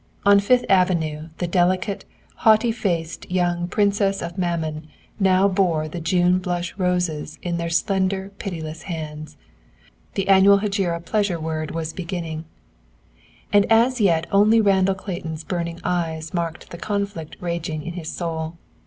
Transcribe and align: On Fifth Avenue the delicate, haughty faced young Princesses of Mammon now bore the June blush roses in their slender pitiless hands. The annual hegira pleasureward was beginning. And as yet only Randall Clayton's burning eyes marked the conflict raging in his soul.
On 0.25 0.39
Fifth 0.39 0.65
Avenue 0.67 1.29
the 1.37 1.45
delicate, 1.45 2.05
haughty 2.37 2.71
faced 2.71 3.29
young 3.29 3.67
Princesses 3.67 4.23
of 4.23 4.35
Mammon 4.35 4.87
now 5.19 5.47
bore 5.47 5.87
the 5.87 5.99
June 6.01 6.39
blush 6.39 6.75
roses 6.75 7.37
in 7.43 7.57
their 7.57 7.69
slender 7.69 8.31
pitiless 8.39 8.81
hands. 8.89 9.37
The 10.15 10.27
annual 10.27 10.61
hegira 10.61 10.99
pleasureward 11.01 11.69
was 11.69 11.93
beginning. 11.93 12.45
And 13.53 13.71
as 13.71 14.01
yet 14.01 14.25
only 14.31 14.59
Randall 14.59 14.95
Clayton's 14.95 15.43
burning 15.43 15.79
eyes 15.83 16.33
marked 16.33 16.71
the 16.71 16.79
conflict 16.79 17.37
raging 17.39 17.85
in 17.85 17.93
his 17.93 18.11
soul. 18.11 18.57